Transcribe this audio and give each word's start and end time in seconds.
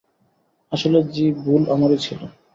আসলে, 0.71 0.99
যী, 1.13 1.25
ভুল 1.41 1.61
আমারই 1.73 1.97
ছিল। 1.97 2.19